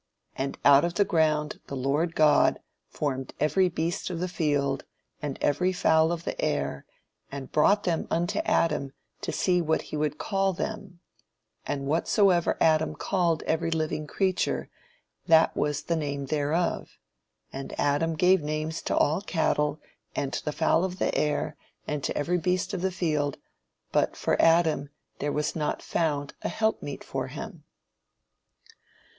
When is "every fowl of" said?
5.41-6.23